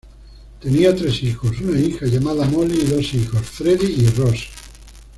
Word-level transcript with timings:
Tenía 0.59 0.95
tres 0.95 1.21
hijos, 1.21 1.61
una 1.61 1.79
hija 1.79 2.07
llamada 2.07 2.45
Molly 2.45 2.73
y 2.81 2.85
dos 2.85 3.13
hijos, 3.13 3.45
Freddie 3.45 4.01
y 4.03 4.07
Ross. 4.09 4.47